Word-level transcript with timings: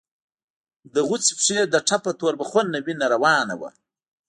د 0.93 0.95
غوڅې 1.07 1.31
پښې 1.39 1.57
له 1.73 1.79
ټپه 1.87 2.11
تور 2.19 2.33
بخونه 2.41 2.77
وينه 2.85 3.05
روانه 3.13 3.55
وه. 3.59 3.69